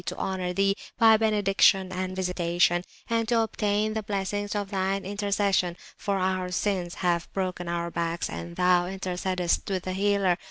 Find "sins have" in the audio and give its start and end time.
6.49-7.31